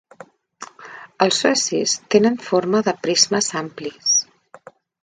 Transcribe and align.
Els 1.25 1.37
zoecis 1.45 1.95
tenen 2.17 2.41
forma 2.49 2.83
de 2.89 2.97
prismes 3.05 3.53
amplis. 3.65 4.21